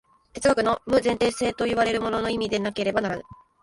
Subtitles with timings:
[0.33, 3.23] 哲学の無前提性といわれるものの意味でなければならぬ。